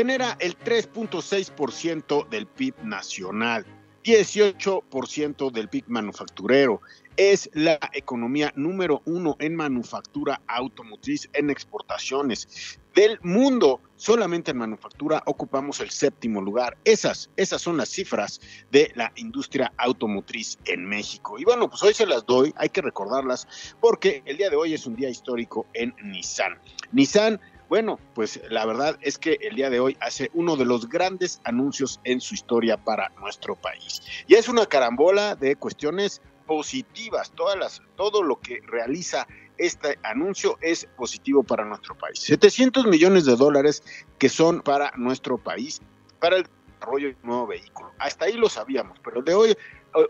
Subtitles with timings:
[0.00, 3.66] Genera el 3.6% del PIB nacional,
[4.02, 6.80] 18% del PIB manufacturero.
[7.18, 13.82] Es la economía número uno en manufactura automotriz, en exportaciones del mundo.
[13.96, 16.78] Solamente en manufactura ocupamos el séptimo lugar.
[16.84, 21.38] Esas, esas son las cifras de la industria automotriz en México.
[21.38, 23.46] Y bueno, pues hoy se las doy, hay que recordarlas,
[23.82, 26.58] porque el día de hoy es un día histórico en Nissan.
[26.90, 27.38] Nissan
[27.70, 31.40] bueno, pues la verdad es que el día de hoy hace uno de los grandes
[31.44, 34.02] anuncios en su historia para nuestro país.
[34.26, 37.30] Y es una carambola de cuestiones positivas.
[37.30, 42.18] Todas las, todo lo que realiza este anuncio es positivo para nuestro país.
[42.18, 43.84] 700 millones de dólares
[44.18, 45.80] que son para nuestro país,
[46.18, 47.92] para el desarrollo de un nuevo vehículo.
[48.00, 49.56] Hasta ahí lo sabíamos, pero de hoy,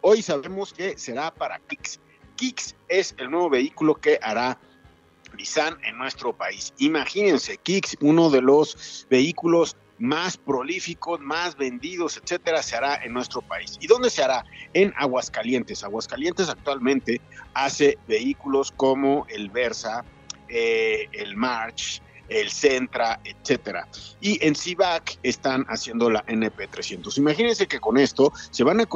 [0.00, 2.00] hoy sabemos que será para Kicks.
[2.36, 4.58] Kicks es el nuevo vehículo que hará
[5.36, 6.72] Nissan en nuestro país.
[6.78, 13.42] Imagínense, Kicks, uno de los vehículos más prolíficos, más vendidos, etcétera, se hará en nuestro
[13.42, 13.76] país.
[13.80, 14.44] ¿Y dónde se hará?
[14.72, 15.84] En Aguascalientes.
[15.84, 17.20] Aguascalientes actualmente
[17.54, 20.04] hace vehículos como el Versa,
[20.48, 23.86] eh, el March, el Centra, etcétera.
[24.20, 27.18] Y en CIVAC están haciendo la NP300.
[27.18, 28.86] Imagínense que con esto se van a eh,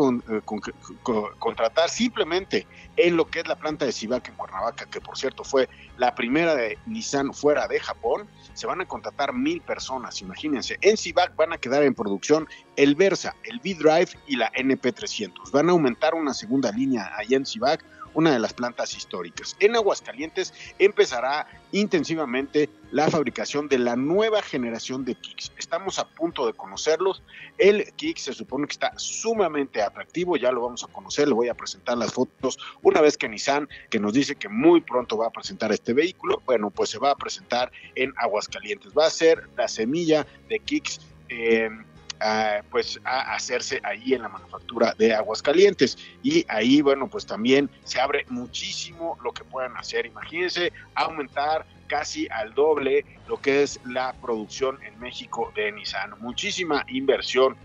[1.39, 5.45] contratar simplemente en lo que es la planta de CIVAC en Cuernavaca, que por cierto
[5.45, 5.69] fue
[5.99, 10.79] la primera de Nissan fuera de Japón, se van a contratar mil personas, imagínense.
[10.81, 15.51] En CIVAC van a quedar en producción el Versa, el V-Drive y la NP300.
[15.51, 17.85] Van a aumentar una segunda línea allá en CIVAC
[18.15, 19.57] una de las plantas históricas.
[19.61, 25.53] En Aguascalientes empezará intensivamente la fabricación de la nueva generación de Kicks.
[25.59, 27.23] Estamos a punto de conocerlos.
[27.59, 31.49] El Kicks se supone que está sumamente atractivo, ya lo vamos a conocer, le voy
[31.49, 35.27] a presentar las fotos una vez que Nissan, que nos dice que muy pronto va
[35.27, 38.93] a presentar este vehículo, bueno, pues se va a presentar en Aguascalientes.
[38.97, 41.01] Va a ser la semilla de Kicks.
[41.29, 41.69] Eh,
[42.71, 45.99] pues a hacerse ahí en la manufactura de Aguascalientes.
[46.23, 50.07] Y ahí bueno pues también se abre muchísimo lo que puedan hacer.
[50.07, 56.15] Imagínense aumentar casi al doble lo que es la producción en México de Nissan.
[56.21, 57.57] Muchísima inversión.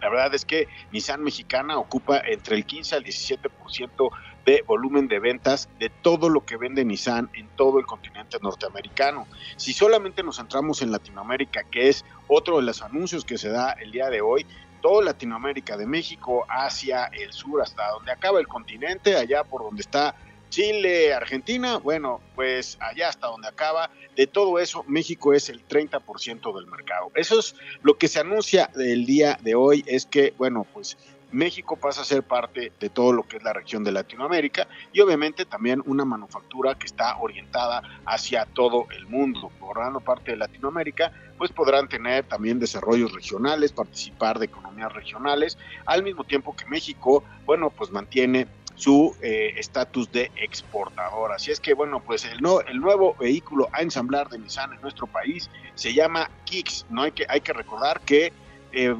[0.00, 4.10] La verdad es que Nissan mexicana ocupa entre el 15 al 17%
[4.46, 9.26] de volumen de ventas de todo lo que vende Nissan en todo el continente norteamericano.
[9.56, 13.72] Si solamente nos centramos en Latinoamérica, que es otro de los anuncios que se da
[13.72, 14.46] el día de hoy,
[14.80, 19.80] toda Latinoamérica, de México hacia el sur, hasta donde acaba el continente, allá por donde
[19.80, 20.14] está
[20.48, 26.54] Chile, Argentina, bueno, pues allá hasta donde acaba, de todo eso, México es el 30%
[26.54, 27.10] del mercado.
[27.16, 30.96] Eso es lo que se anuncia del día de hoy, es que, bueno, pues
[31.32, 35.00] México pasa a ser parte de todo lo que es la región de Latinoamérica y
[35.00, 39.50] obviamente también una manufactura que está orientada hacia todo el mundo.
[39.58, 46.02] Formando parte de Latinoamérica, pues podrán tener también desarrollos regionales, participar de economías regionales, al
[46.02, 51.32] mismo tiempo que México, bueno, pues mantiene su eh, estatus de exportador.
[51.32, 54.80] Así es que, bueno, pues el, no, el nuevo vehículo a ensamblar de Nissan en
[54.82, 56.86] nuestro país se llama Kicks.
[56.90, 57.02] ¿no?
[57.02, 58.32] Hay, que, hay que recordar que
[58.72, 58.94] eh,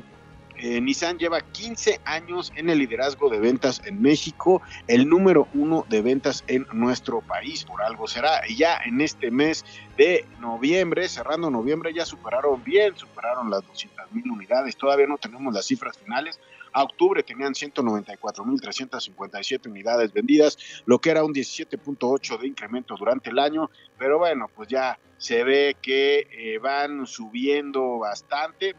[0.59, 5.85] eh, Nissan lleva 15 años en el liderazgo de ventas en México, el número uno
[5.89, 8.41] de ventas en nuestro país, por algo será.
[8.49, 9.65] Ya en este mes
[9.97, 14.77] de noviembre, cerrando noviembre, ya superaron bien, superaron las 200 mil unidades.
[14.77, 16.41] Todavía no tenemos las cifras finales.
[16.73, 23.39] A octubre tenían 194.357 unidades vendidas, lo que era un 17.8 de incremento durante el
[23.39, 28.75] año, pero bueno, pues ya se ve que eh, van subiendo bastante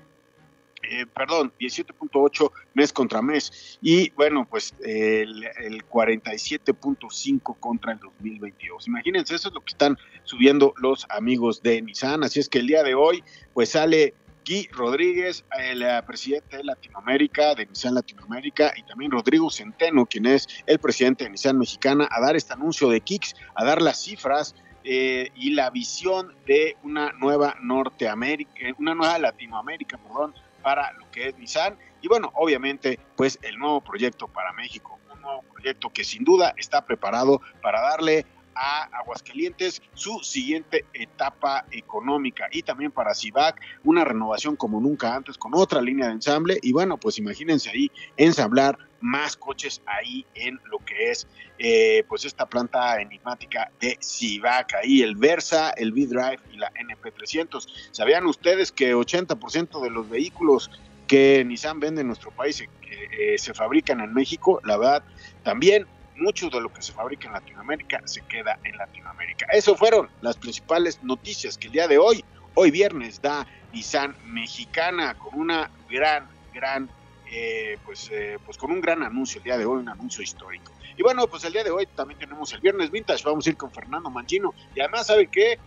[0.90, 5.44] eh, perdón, 17.8 mes contra mes y bueno, pues el,
[5.90, 8.88] 47.5 contra el 2022.
[8.88, 12.68] Imagínense, eso es lo que están subiendo los amigos de Nissan, así es que el
[12.68, 13.24] día de hoy
[13.54, 14.14] pues sale
[14.48, 20.26] Guy Rodríguez, el eh, presidente de Latinoamérica, de Nissan Latinoamérica, y también Rodrigo Centeno, quien
[20.26, 24.02] es el presidente de Nissan Mexicana, a dar este anuncio de Kicks, a dar las
[24.02, 24.56] cifras
[24.86, 31.30] eh, y la visión de una nueva Norteamérica, una nueva Latinoamérica, perdón, para lo que
[31.30, 31.78] es Nissan.
[32.02, 36.54] Y bueno, obviamente pues el nuevo proyecto para México, un nuevo proyecto que sin duda
[36.58, 38.26] está preparado para darle
[38.58, 42.48] a Aguascalientes su siguiente etapa económica.
[42.52, 46.58] Y también para CIVAC una renovación como nunca antes con otra línea de ensamble.
[46.62, 51.28] Y bueno, pues imagínense ahí ensamblar más coches ahí en lo que es
[51.60, 57.68] eh, pues esta planta enigmática de Civac, ahí el Versa, el V-Drive y la NP300.
[57.92, 60.70] ¿Sabían ustedes que 80% de los vehículos
[61.08, 64.62] que Nissan vende en nuestro país eh, eh, se fabrican en México?
[64.64, 65.04] La verdad,
[65.44, 69.46] también mucho de lo que se fabrica en Latinoamérica se queda en Latinoamérica.
[69.54, 72.24] Eso fueron las principales noticias que el día de hoy,
[72.56, 76.90] hoy viernes, da Nissan Mexicana con una gran, gran
[77.32, 80.72] eh, pues, eh, pues con un gran anuncio el día de hoy, un anuncio histórico.
[80.98, 83.58] Y bueno, pues el día de hoy también tenemos el Viernes Vintage, vamos a ir
[83.58, 84.54] con Fernando Mangino.
[84.76, 85.60] Y además, ¿sabe qué?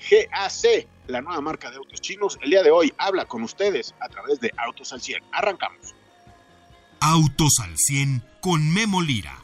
[0.00, 4.08] GAC, la nueva marca de autos chinos, el día de hoy habla con ustedes a
[4.08, 5.22] través de Autos al 100.
[5.32, 5.94] Arrancamos.
[7.00, 9.36] Autos al 100 con Memo Lira.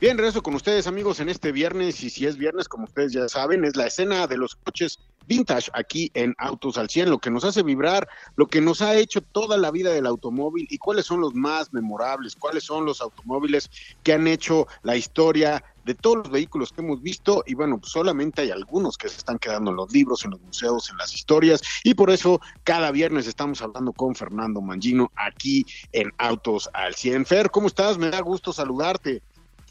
[0.00, 3.28] Bien, regreso con ustedes amigos en este viernes y si es viernes, como ustedes ya
[3.28, 7.30] saben, es la escena de los coches vintage aquí en Autos al 100, lo que
[7.30, 11.06] nos hace vibrar, lo que nos ha hecho toda la vida del automóvil y cuáles
[11.06, 13.70] son los más memorables, cuáles son los automóviles
[14.02, 17.92] que han hecho la historia de todos los vehículos que hemos visto y bueno, pues
[17.92, 21.14] solamente hay algunos que se están quedando en los libros, en los museos, en las
[21.14, 26.94] historias y por eso cada viernes estamos hablando con Fernando Mangino aquí en Autos al
[26.94, 27.26] 100.
[27.26, 27.98] Fer, ¿cómo estás?
[27.98, 29.22] Me da gusto saludarte.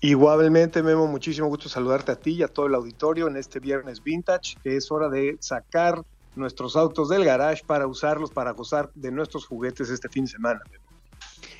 [0.04, 4.02] Igualmente, Memo, muchísimo gusto saludarte a ti y a todo el auditorio en este viernes
[4.02, 6.02] vintage, que es hora de sacar
[6.34, 10.60] nuestros autos del garage para usarlos, para gozar de nuestros juguetes este fin de semana.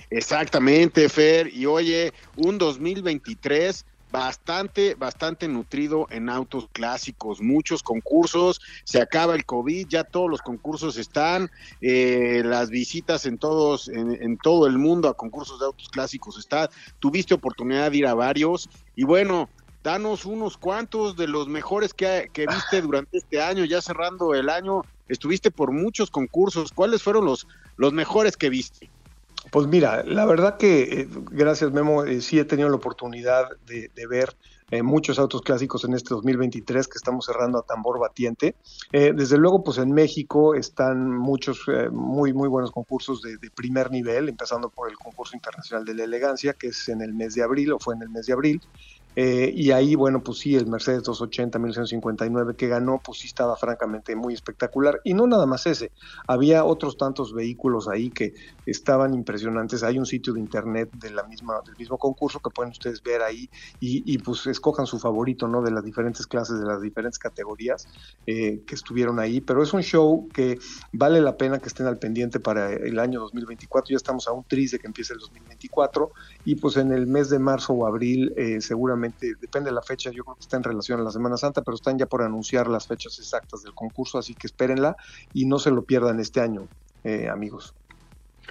[0.10, 1.54] Exactamente, Fer.
[1.54, 9.46] Y oye, un 2023 bastante, bastante nutrido en autos clásicos, muchos concursos, se acaba el
[9.46, 11.50] COVID, ya todos los concursos están,
[11.82, 16.70] eh, las visitas en todos, en, todo el mundo a concursos de autos clásicos está,
[17.00, 19.50] tuviste oportunidad de ir a varios, y bueno,
[19.84, 24.50] danos unos cuantos de los mejores que, que viste durante este año, ya cerrando el
[24.50, 27.48] año, estuviste por muchos concursos, ¿cuáles fueron los,
[27.78, 28.91] los mejores que viste?
[29.52, 33.92] Pues mira, la verdad que, eh, gracias Memo, eh, sí he tenido la oportunidad de,
[34.08, 34.38] ver
[34.72, 38.56] eh, muchos autos clásicos en este 2023 que estamos cerrando a tambor batiente.
[38.94, 44.30] desde luego, pues en México están muchos muy, muy buenos concursos de, de, primer nivel,
[44.30, 47.74] empezando por el concurso internacional de la elegancia, que es en el mes de abril
[47.74, 48.62] o fue en el mes de abril.
[49.16, 53.56] Eh, y ahí, bueno, pues sí, el Mercedes 280 1959 que ganó, pues sí estaba
[53.56, 55.02] francamente muy espectacular.
[55.04, 55.92] Y no nada más ese,
[56.28, 58.34] había otros tantos vehículos ahí que
[58.66, 59.84] estaban impresionantes.
[59.84, 63.22] Hay un sitio de internet de la misma, del mismo concurso que pueden ustedes ver
[63.22, 63.50] ahí
[63.80, 65.62] y, pues escojan su favorito, ¿no?
[65.62, 67.88] De las diferentes clases, de las diferentes categorías
[68.28, 69.42] eh, que estuvieron ahí.
[69.42, 70.58] Pero es un show que
[70.94, 73.90] vale la pena que estén al pendiente para el año 2024.
[73.90, 76.12] Ya estamos a un tris de que empiece el 2024
[76.46, 80.12] y pues en el mes de marzo o abril eh, seguramente depende de la fecha,
[80.12, 82.68] yo creo que está en relación a la Semana Santa, pero están ya por anunciar
[82.68, 84.96] las fechas exactas del concurso, así que espérenla
[85.34, 86.68] y no se lo pierdan este año,
[87.04, 87.74] eh, amigos.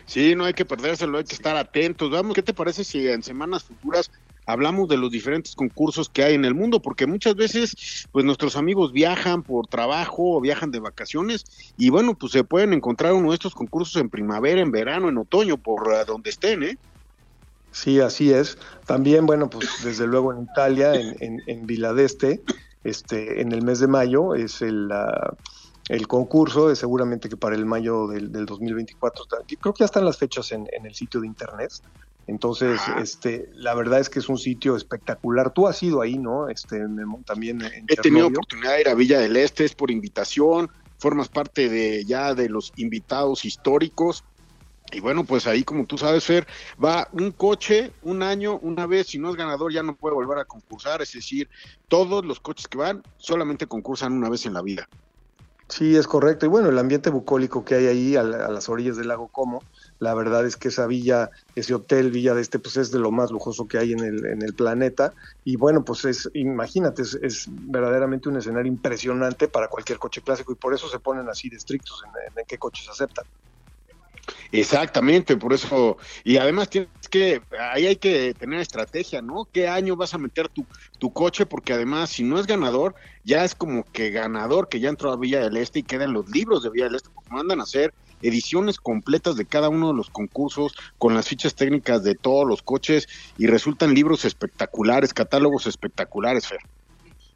[0.06, 2.10] Sí, no hay que perdérselo, hay que estar atentos.
[2.10, 4.10] Vamos, ¿qué te parece si en semanas futuras
[4.46, 6.80] hablamos de los diferentes concursos que hay en el mundo?
[6.80, 11.44] Porque muchas veces, pues nuestros amigos viajan por trabajo o viajan de vacaciones
[11.76, 15.18] y bueno, pues se pueden encontrar uno de estos concursos en primavera, en verano, en
[15.18, 16.78] otoño, por uh, donde estén, ¿eh?
[17.72, 18.58] Sí, así es.
[18.86, 22.42] También, bueno, pues desde luego en Italia, en, en, en Viladeste,
[22.84, 24.90] este, en el mes de mayo es el,
[25.88, 29.24] el concurso, seguramente que para el mayo del, del 2024,
[29.60, 31.72] creo que ya están las fechas en, en el sitio de internet.
[32.26, 35.52] Entonces, este, la verdad es que es un sitio espectacular.
[35.52, 36.48] Tú has ido ahí, ¿no?
[36.48, 36.80] Este,
[37.26, 41.28] también en He tenido oportunidad de ir a Villa del Este, es por invitación, formas
[41.28, 44.22] parte de ya de los invitados históricos
[44.92, 46.46] y bueno, pues ahí como tú sabes, Fer,
[46.82, 50.38] va un coche un año, una vez, si no es ganador ya no puede volver
[50.38, 51.48] a concursar, es decir,
[51.88, 54.88] todos los coches que van solamente concursan una vez en la vida.
[55.70, 56.46] Sí, es correcto.
[56.46, 59.62] Y bueno, el ambiente bucólico que hay ahí a, las orillas del lago Como,
[60.00, 63.12] la verdad es que esa villa, ese hotel Villa de este, pues es de lo
[63.12, 65.12] más lujoso que hay en el, en el planeta.
[65.44, 70.56] Y bueno, pues es, imagínate, es, verdaderamente un escenario impresionante para cualquier coche clásico y
[70.56, 72.02] por eso se ponen así de estrictos
[72.36, 73.24] en qué coches aceptan.
[74.52, 77.40] Exactamente, por eso, y además tienes que,
[77.72, 79.48] ahí hay que tener estrategia, ¿no?
[79.52, 80.66] ¿Qué año vas a meter tu,
[80.98, 81.46] tu coche?
[81.46, 85.16] Porque además, si no es ganador, ya es como que ganador que ya entró a
[85.16, 87.94] Villa del Este y quedan los libros de Villa del Este, porque mandan a hacer
[88.20, 92.62] ediciones completas de cada uno de los concursos con las fichas técnicas de todos los
[92.62, 96.58] coches y resultan libros espectaculares, catálogos espectaculares, Fer.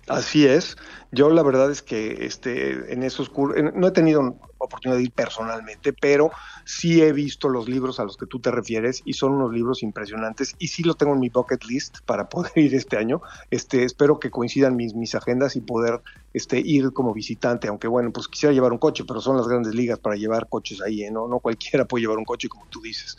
[0.09, 0.77] Así es.
[1.13, 5.13] Yo la verdad es que este, en esos cursos, no he tenido oportunidad de ir
[5.13, 6.31] personalmente, pero
[6.65, 9.83] sí he visto los libros a los que tú te refieres y son unos libros
[9.83, 13.23] impresionantes y sí lo tengo en mi bucket list para poder ir este año.
[13.51, 16.01] Este, espero que coincidan mis, mis agendas y poder
[16.33, 19.75] este, ir como visitante, aunque bueno, pues quisiera llevar un coche, pero son las grandes
[19.75, 21.11] ligas para llevar coches ahí, ¿eh?
[21.11, 21.29] ¿no?
[21.29, 23.17] No cualquiera puede llevar un coche como tú dices.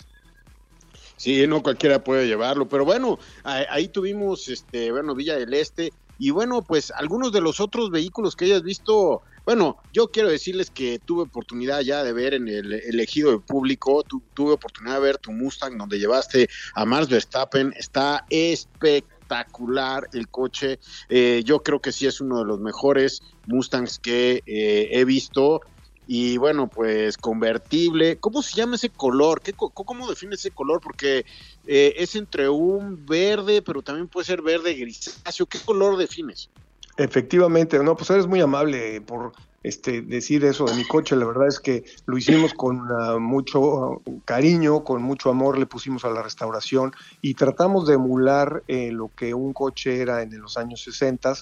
[1.18, 6.30] Sí, no cualquiera puede llevarlo, pero bueno, ahí tuvimos, este, bueno, Villa del Este, y
[6.30, 11.00] bueno, pues algunos de los otros vehículos que hayas visto, bueno, yo quiero decirles que
[11.00, 14.04] tuve oportunidad ya de ver en el elegido de público,
[14.34, 20.80] tuve oportunidad de ver tu Mustang donde llevaste a Mars Verstappen, está espectacular el coche,
[21.10, 25.62] eh, yo creo que sí es uno de los mejores Mustangs que eh, he visto
[26.08, 28.18] y bueno, pues convertible.
[28.18, 29.42] ¿Cómo se llama ese color?
[29.42, 30.82] ¿Qué, ¿Cómo define ese color?
[30.82, 31.26] Porque
[31.66, 35.46] eh, es entre un verde, pero también puede ser verde grisáceo.
[35.46, 36.50] ¿Qué color defines?
[36.98, 39.34] Efectivamente, no, pues eres muy amable por
[39.64, 41.16] este, decir eso de mi coche.
[41.16, 46.06] La verdad es que lo hicimos con uh, mucho cariño, con mucho amor, le pusimos
[46.06, 50.56] a la restauración y tratamos de emular eh, lo que un coche era en los
[50.56, 51.34] años 60,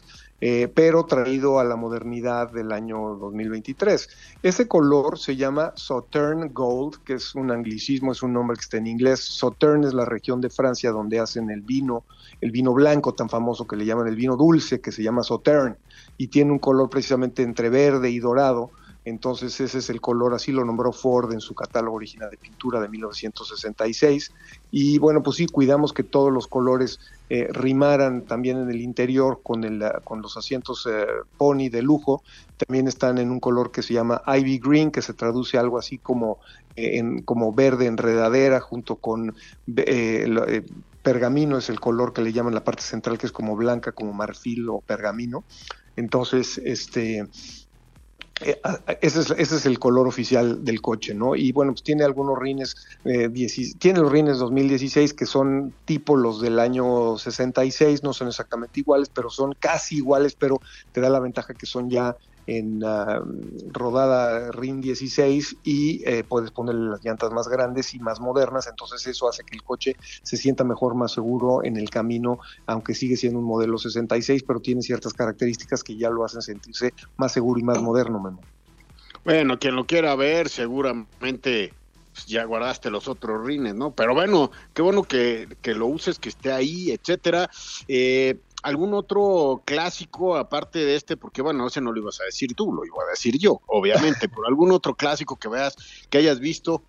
[0.45, 4.09] eh, pero traído a la modernidad del año 2023.
[4.43, 8.75] Ese color se llama Sautern Gold, que es un anglicismo, es un nombre que está
[8.75, 9.21] en inglés.
[9.21, 12.03] Sautern es la región de Francia donde hacen el vino,
[12.41, 15.77] el vino blanco tan famoso que le llaman el vino dulce, que se llama Sautern,
[16.17, 18.71] y tiene un color precisamente entre verde y dorado.
[19.05, 22.79] Entonces ese es el color, así lo nombró Ford en su catálogo original de pintura
[22.79, 24.31] de 1966.
[24.72, 29.41] Y bueno, pues sí, cuidamos que todos los colores eh, rimaran también en el interior
[29.43, 31.05] con, el, con los asientos eh,
[31.38, 32.24] pony de lujo.
[32.57, 35.98] También están en un color que se llama Ivy Green, que se traduce algo así
[35.98, 36.39] como,
[36.75, 39.36] eh, en, como verde enredadera, junto con
[41.03, 44.13] pergamino, es el color que le llaman la parte central, que es como blanca, como
[44.13, 45.43] marfil o pergamino.
[45.95, 47.27] Entonces, este eh,
[48.41, 51.35] ese es, ese es, el color oficial del coche, ¿no?
[51.35, 52.75] Y bueno, pues tiene algunos rines,
[53.05, 53.29] eh,
[53.77, 59.09] tiene los rines 2016 que son tipo los del año 66, no son exactamente iguales,
[59.13, 60.59] pero son casi iguales, pero
[60.91, 62.15] te da la ventaja que son ya
[62.47, 62.81] en
[63.71, 69.05] rodada RIN 16 y eh, puedes ponerle las llantas más grandes y más modernas, entonces
[69.07, 73.17] eso hace que el coche se sienta mejor, más seguro en el camino, aunque sigue
[73.17, 77.59] siendo un modelo 66, pero tiene ciertas características que ya lo hacen sentirse más seguro
[77.59, 78.41] y más moderno, Memo.
[79.23, 81.73] Bueno, quien lo quiera ver, seguramente
[82.13, 83.91] pues, ya guardaste los otros rines, ¿no?
[83.91, 87.50] Pero bueno, qué bueno que, que lo uses, que esté ahí, etcétera.
[87.88, 91.17] Eh, ¿Algún otro clásico aparte de este?
[91.17, 94.29] Porque bueno, ese no lo ibas a decir tú, lo iba a decir yo, obviamente,
[94.29, 95.75] pero algún otro clásico que veas,
[96.10, 96.82] que hayas visto.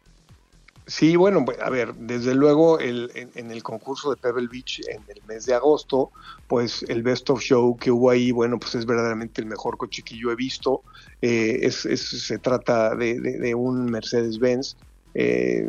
[0.86, 5.22] Sí, bueno, a ver, desde luego el, en, el concurso de Pebble Beach en el
[5.26, 6.10] mes de agosto,
[6.46, 10.02] pues el Best of Show que hubo ahí, bueno, pues es verdaderamente el mejor coche
[10.02, 10.82] que yo he visto.
[11.22, 14.76] Eh, es, se trata de, de, un Mercedes-Benz
[15.14, 15.66] eh,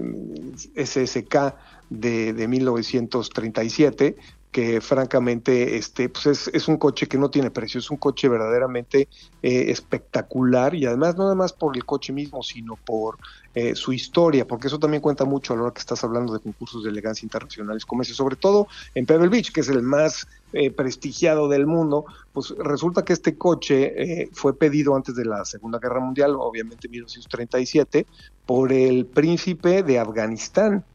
[0.76, 1.56] SSK
[1.90, 4.18] de, de 1937
[4.56, 8.30] que francamente este, pues es, es, un coche que no tiene precio, es un coche
[8.30, 9.10] verdaderamente
[9.44, 13.18] eh, espectacular y además no nada más por el coche mismo, sino por
[13.54, 16.40] eh, su historia, porque eso también cuenta mucho a la hora que estás hablando de
[16.40, 20.26] concursos de elegancia internacionales como ese, sobre todo en Pebble Beach, que es el más
[20.54, 25.80] eh, prestigiado del mundo, pues resulta que este coche fue pedido antes de la Segunda
[25.80, 28.08] Guerra Mundial, obviamente en 1937,
[28.46, 30.86] por el príncipe de Afganistán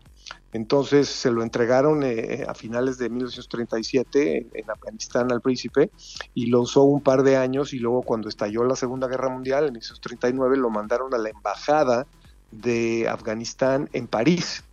[0.53, 5.91] entonces se lo entregaron eh, a finales de 1937 en, Afganistán al príncipe
[6.35, 9.67] y lo usó un par de años y luego cuando estalló la Segunda Guerra Mundial
[9.67, 12.07] en 1939 lo mandaron a la embajada
[12.51, 14.65] de Afganistán en París.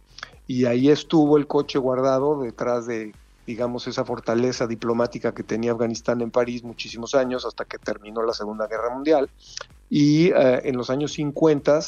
[0.47, 3.13] Y ahí estuvo el coche guardado detrás de
[3.45, 8.33] digamos esa fortaleza diplomática que tenía Afganistán en París muchísimos años hasta que terminó la
[8.33, 9.29] Segunda Guerra Mundial
[9.89, 11.79] y eh, en los años 50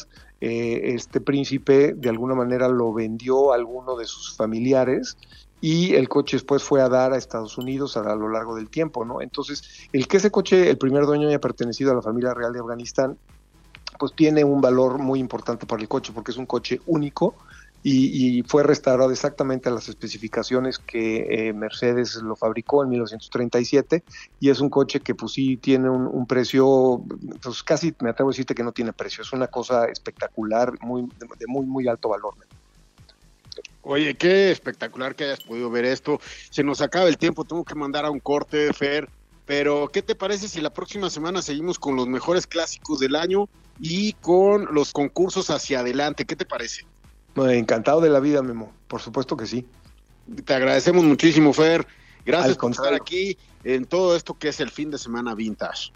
[0.42, 5.18] eh, este príncipe de alguna manera lo vendió a alguno de sus familiares
[5.62, 9.04] y el coche después fue a dar a Estados Unidos a, lo largo del tiempo,
[9.04, 9.22] ¿no?
[9.22, 12.60] Entonces, el que ese coche, el primer dueño haya pertenecido a la familia real de
[12.60, 13.18] Afganistán,
[13.98, 17.36] pues tiene un valor muy importante para el coche, porque es un coche único,
[17.82, 24.04] y, fue restaurado exactamente a las especificaciones que eh, Mercedes lo fabricó en 1937
[24.40, 27.02] y es un coche que pues sí tiene un, precio,
[27.42, 31.04] pues casi me atrevo a decirte que no tiene precio, es una cosa espectacular, muy
[31.18, 32.34] de, muy muy alto valor.
[33.82, 36.20] Oye, qué espectacular que hayas podido ver esto.
[36.50, 39.10] Se nos acaba el tiempo, tengo que mandar a un corte, Fer.
[39.46, 43.50] Pero, ¿qué te parece si la próxima semana seguimos con los mejores clásicos del año
[43.80, 46.26] y con los concursos hacia adelante?
[46.26, 46.86] ¿Qué te parece?
[47.48, 48.74] Encantado de la vida, Memo.
[48.88, 49.66] Por supuesto que sí.
[50.46, 51.88] Te agradecemos muchísimo, Fer.
[52.26, 55.92] Gracias por estar aquí en todo esto que es el fin de semana vintage.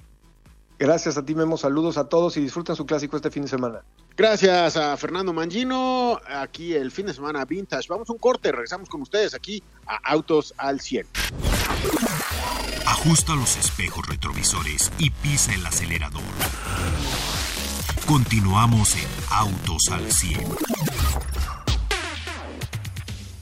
[0.80, 1.58] Gracias a ti, Memo.
[1.58, 3.84] Saludos a todos y disfruten su clásico este fin de semana.
[4.16, 6.20] Gracias a Fernando Mangino.
[6.28, 7.88] Aquí el fin de semana vintage.
[7.90, 8.52] Vamos a un corte.
[8.52, 11.08] Regresamos con ustedes aquí a Autos al 100.
[12.86, 16.22] Ajusta los espejos retrovisores y pisa el acelerador.
[18.06, 20.42] Continuamos en Autos al 100.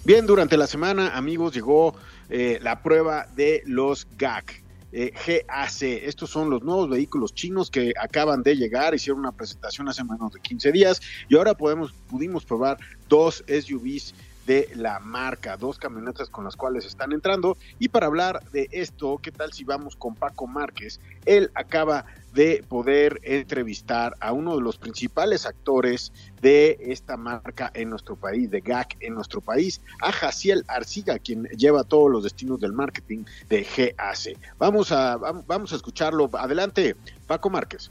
[0.04, 1.94] Bien, durante la semana, amigos, llegó
[2.30, 4.64] eh, la prueba de los GAC.
[4.92, 6.08] Eh, GAC.
[6.08, 10.34] Estos son los nuevos vehículos chinos que acaban de llegar, hicieron una presentación hace menos
[10.34, 14.16] de 15 días y ahora podemos, pudimos probar dos SUVs
[14.52, 17.58] de la marca, dos camionetas con las cuales están entrando.
[17.80, 21.00] Y para hablar de esto, ¿qué tal si vamos con Paco Márquez?
[21.26, 22.04] Él acaba
[22.34, 28.52] de poder entrevistar a uno de los principales actores de esta marca en nuestro país,
[28.52, 33.24] de GAC en nuestro país, a Jaciel Arciga, quien lleva todos los destinos del marketing
[33.48, 34.38] de GAC.
[34.58, 36.30] Vamos a, vamos a escucharlo.
[36.34, 37.90] Adelante, Paco Márquez.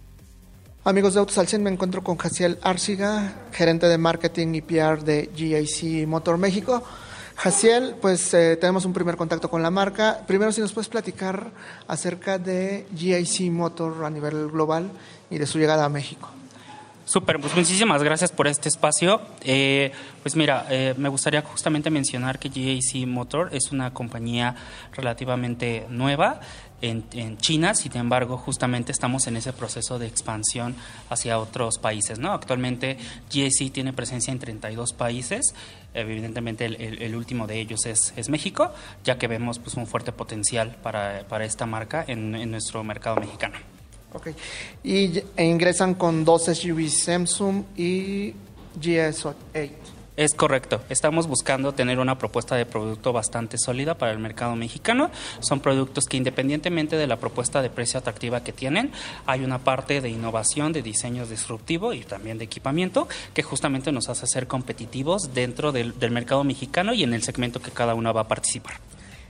[0.82, 5.04] Amigos de Autos al 100, me encuentro con Jaciel Arciga, gerente de marketing y PR
[5.04, 6.82] de GAC Motor México.
[7.36, 10.22] Jaciel, pues eh, tenemos un primer contacto con la marca.
[10.26, 11.50] Primero, si nos puedes platicar
[11.86, 14.90] acerca de GAC Motor a nivel global
[15.28, 16.30] y de su llegada a México.
[17.04, 19.20] Súper, pues muchísimas gracias por este espacio.
[19.42, 19.90] Eh,
[20.22, 24.54] pues mira, eh, me gustaría justamente mencionar que GAC Motor es una compañía
[24.92, 26.40] relativamente nueva
[26.82, 30.74] en, China, sin embargo, justamente estamos en ese proceso de expansión
[31.08, 32.18] hacia otros países.
[32.18, 32.32] ¿no?
[32.32, 32.96] Actualmente
[33.32, 35.54] GAC tiene presencia en 32 países,
[35.94, 38.72] evidentemente el, último de ellos es, es, México,
[39.04, 43.16] ya que vemos pues, un fuerte potencial para, para esta marca en, en nuestro mercado
[43.16, 43.58] mexicano.
[44.12, 44.28] Ok.
[44.82, 48.34] Y e ingresan con dos SUVs Samsung y
[48.80, 49.99] GS8.
[50.20, 50.82] Es correcto.
[50.90, 55.10] Estamos buscando tener una propuesta de producto bastante sólida para el mercado mexicano.
[55.40, 58.92] Son productos que independientemente de la propuesta de precio atractiva que tienen,
[59.24, 64.10] hay una parte de innovación, de diseño disruptivo y también de equipamiento que justamente nos
[64.10, 68.20] hace ser competitivos dentro del, mercado mexicano y en el segmento que cada uno va
[68.20, 68.74] a participar.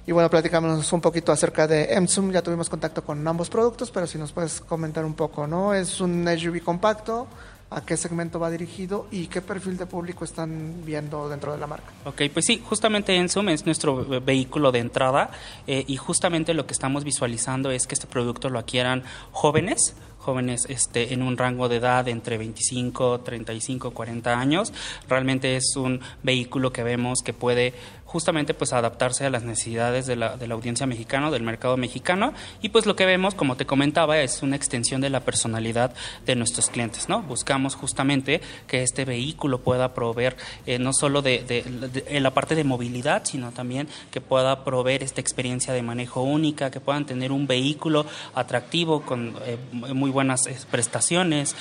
[0.09, 2.33] Y bueno, platicamos un poquito acerca de Emsum.
[2.33, 5.73] Ya tuvimos contacto con ambos productos, pero si nos puedes comentar un poco, ¿no?
[5.73, 7.29] Es un SUV compacto.
[7.73, 11.69] ¿A qué segmento va dirigido y qué perfil de público están viendo dentro de la
[11.69, 11.93] marca?
[12.05, 15.31] Ok, pues sí, justamente Ensum es nuestro vehículo de entrada
[15.69, 20.67] eh, y justamente lo que estamos visualizando es que este producto lo adquieran jóvenes, jóvenes
[20.69, 24.73] este, en un rango de edad entre 25, 35, 40 años.
[25.09, 27.73] Realmente es un vehículo que vemos que puede
[28.11, 32.35] justamente pues adaptarse a las necesidades de la, de la audiencia mexicana, del mercado mexicano
[32.61, 35.95] y pues lo que vemos, como te comentaba, es una extensión de la personalidad
[36.27, 37.23] de nuestros clientes, ¿no?
[37.23, 42.65] Buscamos justamente que este vehículo pueda proveer eh, no solo de, de, la parte de
[42.65, 47.47] movilidad, sino también que pueda proveer esta experiencia de manejo única, que puedan tener un
[47.47, 51.55] vehículo atractivo con eh, muy buenas eh, prestaciones,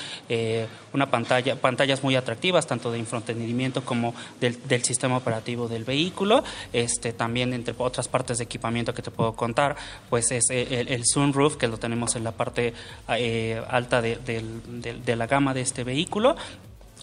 [0.93, 6.43] una pantalla, pantallas muy atractivas, tanto de infoentretenimiento como del, del sistema operativo del vehículo
[6.73, 9.75] este, también entre otras partes de equipamiento que te puedo contar,
[10.10, 12.73] pues es el, sunroof, que lo tenemos en la parte
[13.10, 16.36] eh, alta de, la gama de este vehículo,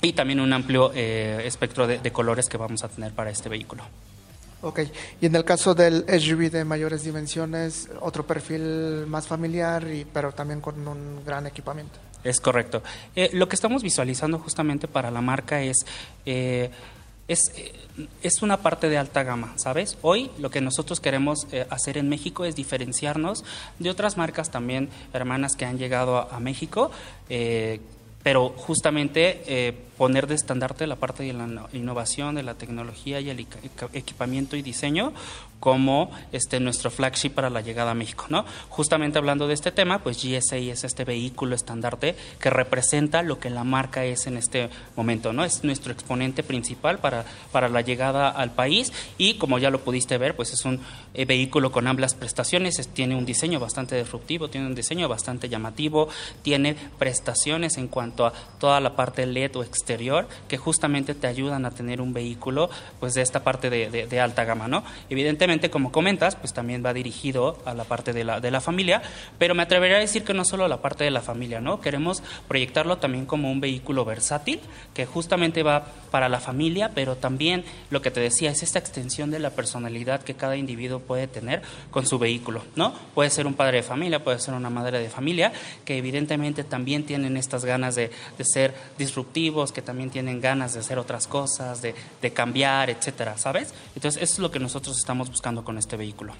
[0.02, 3.84] y también un amplio eh, espectro de, colores que vamos a tener para este vehículo.
[4.62, 4.80] Ok,
[5.20, 10.60] y en el caso del SUV de mayores dimensiones, otro perfil más familiar, pero también
[10.60, 11.98] con un gran equipamiento.
[12.26, 12.82] Es correcto.
[13.14, 15.84] Eh, lo que estamos visualizando justamente para la marca es
[17.28, 17.52] es,
[18.22, 19.98] es, una parte de alta gama, ¿sabes?
[20.02, 23.44] Hoy lo que nosotros queremos eh, hacer en México es diferenciarnos
[23.78, 26.90] de otras marcas también hermanas que han llegado a, México,
[27.28, 27.80] eh,
[28.22, 33.30] pero justamente eh, poner de estandarte la parte de la innovación, de la tecnología y
[33.30, 33.46] el
[33.92, 35.12] equipamiento y diseño
[35.60, 38.44] como este nuestro flagship para la llegada a México, ¿no?
[38.68, 43.50] Justamente hablando de este tema, pues GSA es este vehículo estandarte que representa lo que
[43.50, 45.44] la marca es en este momento, ¿no?
[45.44, 50.18] Es nuestro exponente principal para, para la llegada al país y como ya lo pudiste
[50.18, 50.80] ver, pues es un
[51.14, 56.08] eh, vehículo con amplias prestaciones, tiene un diseño bastante disruptivo, tiene un diseño bastante llamativo,
[56.42, 59.62] tiene prestaciones en cuanto a toda la parte LED o
[60.48, 62.68] que justamente te ayudan a tener un vehículo
[63.00, 64.84] pues de esta parte de, de alta gama, ¿no?
[65.10, 69.02] Evidentemente como comentas, pues también va dirigido a la parte de la, de la familia,
[69.38, 71.80] pero me atrevería a decir que no solo a la parte de la familia, ¿no?
[71.80, 74.60] Queremos proyectarlo también como un vehículo versátil,
[74.94, 79.30] que justamente va para la familia, pero también lo que te decía es esta extensión
[79.30, 82.94] de la personalidad que cada individuo puede tener con su vehículo, ¿no?
[83.14, 85.52] Puede ser un padre de familia, puede ser una madre de familia,
[85.84, 90.80] que evidentemente también tienen estas ganas de, de ser disruptivos, que también tienen ganas de
[90.80, 93.74] hacer otras cosas, de, de cambiar, etcétera, ¿sabes?
[93.94, 96.32] Entonces, eso es lo que nosotros estamos buscando con este vehículo.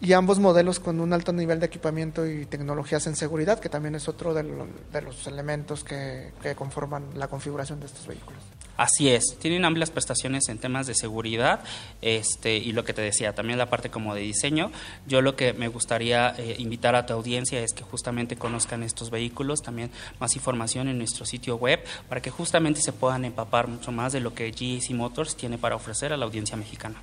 [0.00, 3.94] y ambos modelos con un alto nivel de equipamiento y tecnologías en seguridad, que también
[3.94, 8.42] es otro de, los elementos que, conforman la configuración de estos vehículos.
[8.76, 11.60] Así es, tienen amplias prestaciones en temas de seguridad
[12.00, 14.72] este, y lo que te decía, también la parte como de diseño.
[15.06, 19.10] Yo lo que me gustaría eh, invitar a tu audiencia es que justamente conozcan estos
[19.10, 23.92] vehículos, también más información en nuestro sitio web, para que justamente se puedan empapar mucho
[23.92, 26.96] más de lo que GAC Motors tiene para ofrecer a la audiencia mexicana.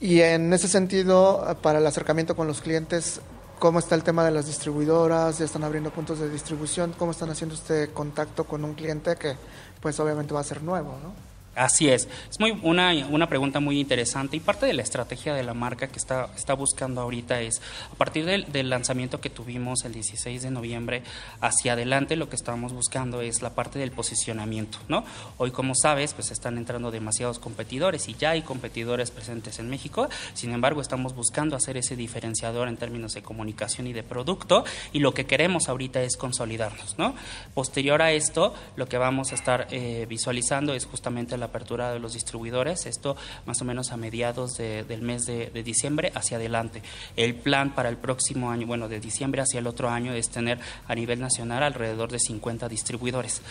[0.00, 3.20] Y en ese sentido, para el acercamiento con los clientes,
[3.60, 5.38] ¿cómo está el tema de las distribuidoras?
[5.38, 6.94] ¿Ya están abriendo puntos de distribución?
[6.98, 9.36] ¿Cómo están haciendo este contacto con un cliente que
[9.80, 11.29] pues obviamente va a ser nuevo, ¿no?
[11.56, 12.06] Así es.
[12.30, 15.88] Es muy una, una pregunta muy interesante y parte de la estrategia de la marca
[15.88, 17.60] que está, está buscando ahorita es,
[17.92, 21.02] a partir del, del, lanzamiento que tuvimos el 16 de noviembre
[21.40, 25.04] hacia adelante, lo que estamos buscando es la parte del posicionamiento, ¿no?
[25.38, 30.08] Hoy, como sabes, pues están entrando demasiados competidores y ya hay competidores presentes en México,
[30.34, 35.00] sin embargo, estamos buscando hacer ese diferenciador en términos de comunicación y de producto y
[35.00, 37.14] lo que queremos ahorita es consolidarnos, ¿no?
[37.54, 41.98] Posterior a esto, lo que vamos a estar eh, visualizando es justamente la apertura de
[41.98, 46.82] los distribuidores, esto más o menos a mediados del mes de, diciembre hacia adelante.
[47.16, 50.58] El plan para el próximo año, bueno, de diciembre hacia el otro año es tener
[50.86, 53.42] a nivel nacional alrededor de 50 distribuidores.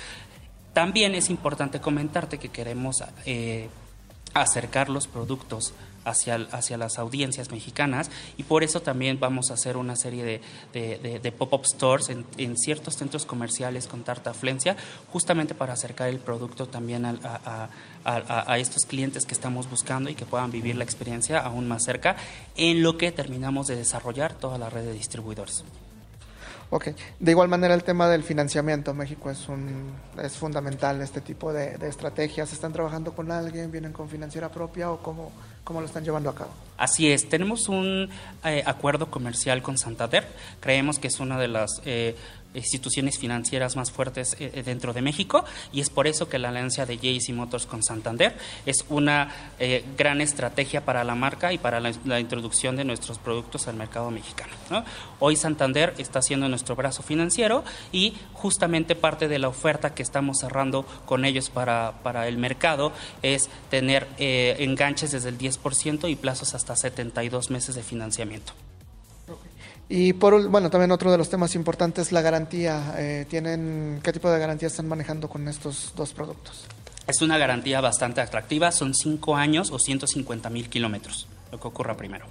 [0.73, 3.69] También es importante comentarte que queremos eh,
[4.41, 5.73] acercar los productos
[6.05, 10.41] hacia, hacia las audiencias mexicanas y por eso también vamos a hacer una serie
[10.73, 14.33] de, de, pop-up stores en, ciertos centros comerciales con tarta
[15.11, 17.69] justamente para acercar el producto también a,
[18.57, 22.15] estos clientes que estamos buscando y que puedan vivir la experiencia aún más cerca
[22.55, 25.63] en lo que terminamos de desarrollar toda la red de distribuidores.
[26.71, 31.51] Ok, de igual manera el tema del financiamiento, México es un es fundamental este tipo
[31.51, 32.53] de, estrategias.
[32.53, 33.71] ¿Están trabajando con alguien?
[33.71, 35.31] ¿Vienen con financiera propia o cómo,
[35.63, 36.51] cómo lo están llevando a cabo?
[36.77, 38.09] Así es, tenemos un
[38.45, 40.27] eh, acuerdo comercial con Santander.
[40.59, 42.15] Creemos que es una de las eh,
[42.53, 46.49] instituciones financieras más fuertes eh, eh, dentro de México y es por eso que la
[46.49, 48.35] alianza de JC Motors con Santander
[48.65, 53.67] es una eh, gran estrategia para la marca y para la, introducción de nuestros productos
[53.67, 54.53] al mercado mexicano.
[55.19, 60.39] Hoy Santander está siendo nuestro brazo financiero y justamente parte de la oferta que estamos
[60.39, 66.53] cerrando con ellos para, para el mercado es tener enganches desde el 10% y plazos
[66.55, 68.53] hasta 72 meses de financiamiento.
[69.91, 72.93] Y por bueno, también otro de los temas importantes, la garantía.
[72.97, 76.65] Eh, ¿tienen, ¿Qué tipo de garantía están manejando con estos dos productos?
[77.07, 81.97] Es una garantía bastante atractiva, son 5 años o 150 mil kilómetros, lo que ocurra
[81.97, 82.27] primero.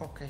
[0.00, 0.22] Ok.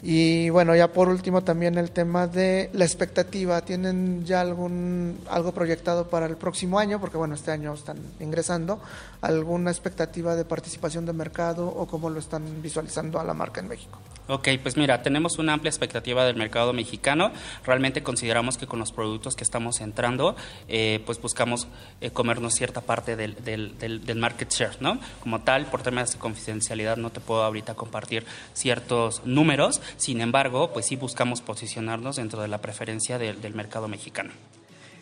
[0.00, 3.60] Y bueno, ya por último también el tema de la expectativa.
[3.60, 7.00] ¿Tienen ya algún algo proyectado para el próximo año?
[7.00, 8.80] Porque bueno, este año están ingresando.
[9.20, 13.68] ¿Alguna expectativa de participación de mercado o cómo lo están visualizando a la marca en
[13.68, 13.98] México?
[14.30, 17.32] Ok, pues mira, tenemos una amplia expectativa del mercado mexicano.
[17.64, 20.36] Realmente consideramos que con los productos que estamos entrando,
[20.68, 21.66] eh, pues buscamos
[22.02, 25.00] eh, comernos cierta parte del, del, del, market share, ¿no?
[25.20, 30.74] Como tal, por temas de confidencialidad no te puedo ahorita compartir ciertos números, sin embargo,
[30.74, 34.32] pues sí buscamos posicionarnos dentro de la preferencia del, del mercado mexicano.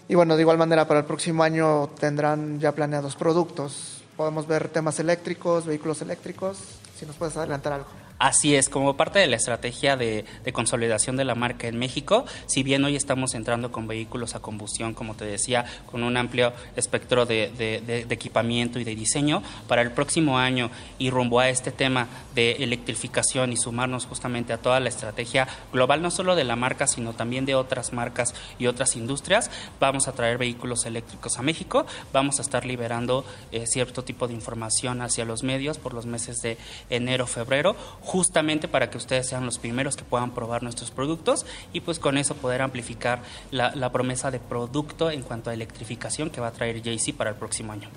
[0.08, 4.02] Y bueno, de igual manera, para el próximo año tendrán ya planeados productos.
[4.16, 6.58] Podemos ver temas eléctricos, vehículos eléctricos.
[6.96, 8.05] Si nos puedes adelantar algo.
[8.18, 10.24] Así es, como parte de la estrategia de,
[10.54, 14.94] consolidación de la marca en México, si bien hoy estamos entrando con vehículos a combustión,
[14.94, 20.38] como te decía, con un amplio espectro de, equipamiento y de diseño, para el próximo
[20.38, 25.46] año y rumbo a este tema de electrificación y sumarnos justamente a toda la estrategia
[25.70, 30.08] global, no solo de la marca, sino también de otras marcas y otras industrias, vamos
[30.08, 35.02] a traer vehículos eléctricos a México, vamos a estar liberando eh, cierto tipo de información
[35.02, 36.56] hacia los medios por los meses de
[36.88, 37.76] enero, febrero
[38.06, 42.18] justamente para que ustedes sean los primeros que puedan probar nuestros productos y pues con
[42.18, 46.80] eso poder amplificar la, promesa de producto en cuanto a electrificación que va a traer
[46.80, 47.88] JC para el próximo año.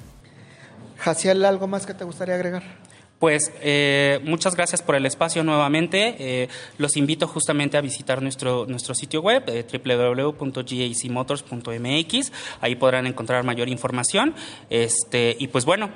[0.97, 2.63] Jaciel, ¿algo más que te gustaría agregar?
[3.19, 6.15] Pues eh, muchas gracias por el espacio nuevamente.
[6.17, 12.31] Eh, los invito justamente a visitar nuestro, nuestro sitio web eh, www.gacmotors.mx.
[12.61, 14.33] Ahí podrán encontrar mayor información.
[14.69, 15.91] Este, y pues bueno,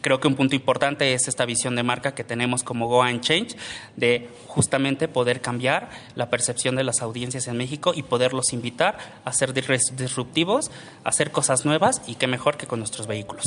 [0.00, 3.20] Creo que un punto importante es esta visión de marca que tenemos como Go and
[3.20, 3.56] Change,
[3.96, 9.32] de justamente poder cambiar la percepción de las audiencias en México y poderlos invitar a
[9.32, 10.70] ser disruptivos,
[11.04, 13.44] a hacer cosas nuevas y qué mejor que con nuestros vehículos.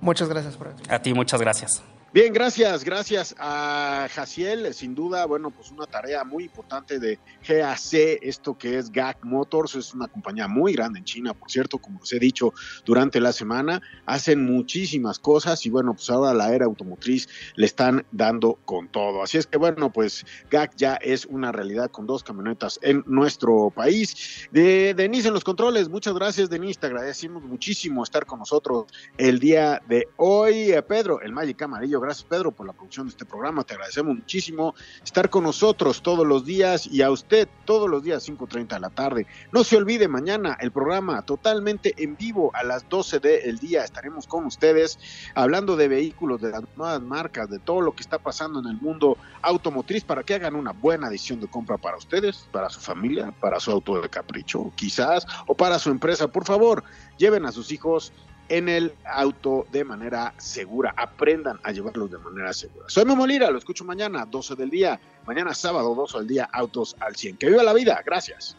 [0.00, 1.82] Muchas gracias por A ti, muchas gracias.
[2.14, 4.74] Bien, gracias, gracias a Jaciel.
[4.74, 9.76] Sin duda, bueno, pues una tarea muy importante de GAC, esto que es GAC Motors,
[9.76, 12.52] es una compañía muy grande en China, por cierto, como os he dicho
[12.84, 18.04] durante la semana, hacen muchísimas cosas y bueno, pues ahora la era automotriz le están
[18.12, 19.22] dando con todo.
[19.22, 23.70] Así es que bueno, pues GAC ya es una realidad con dos camionetas en nuestro
[23.70, 24.48] país.
[24.50, 28.84] De Denise en los controles, muchas gracias Denise, te agradecemos muchísimo estar con nosotros
[29.16, 30.72] el día de hoy.
[30.72, 33.62] Eh, Pedro, el Magic Amarillo Gracias, Pedro, por la producción de este programa.
[33.62, 38.28] Te agradecemos muchísimo estar con nosotros todos los días y a usted todos los días
[38.28, 39.26] 5.30 de la tarde.
[39.52, 43.84] No se olvide, mañana el programa totalmente en vivo a las 12 del día.
[43.84, 44.98] Estaremos con ustedes
[45.36, 48.80] hablando de vehículos, de las nuevas marcas, de todo lo que está pasando en el
[48.80, 53.32] mundo automotriz para que hagan una buena decisión de compra para ustedes, para su familia,
[53.40, 56.26] para su auto de capricho, quizás, o para su empresa.
[56.26, 56.82] Por favor,
[57.16, 58.12] lleven a sus hijos
[58.52, 60.92] en el auto de manera segura.
[60.94, 62.84] Aprendan a llevarlos de manera segura.
[62.86, 65.00] Soy Memo Lira, lo escucho mañana, 12 del día.
[65.26, 67.38] Mañana sábado, 12 del día, autos al 100.
[67.38, 68.02] Que viva la vida.
[68.04, 68.58] Gracias.